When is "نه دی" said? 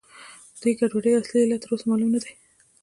2.15-2.31